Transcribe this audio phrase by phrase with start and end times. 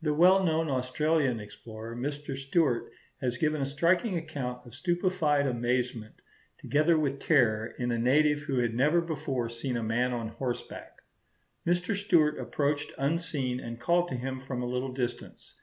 [0.00, 2.36] The well known Australian explorer, Mr.
[2.38, 2.88] Stuart,
[3.20, 6.14] has given a striking account of stupefied amazement
[6.60, 11.02] together with terror in a native who had never before seen a man on horseback.
[11.66, 11.96] Mr.
[11.96, 15.54] Stuart approached unseen and called to him from a little distance.